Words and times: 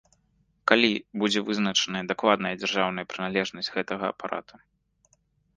Калі 0.69 0.87
будзе 1.23 1.43
вызначаная 1.49 2.01
дакладная 2.11 2.53
дзяржаўная 2.63 3.05
прыналежнасць 3.13 3.71
гэтага 3.77 4.05
апарата. 4.15 4.55